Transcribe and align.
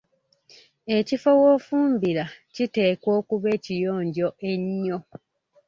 Ekifo 0.97 1.29
w‘ofumbira 1.41 2.25
kiteekwa 2.55 3.09
okuba 3.19 3.47
ekiyonjo 3.57 4.27
ennyo. 4.51 4.97